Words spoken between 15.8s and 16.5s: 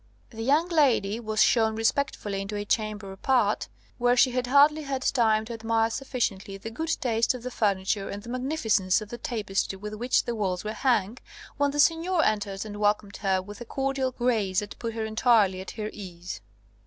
ease.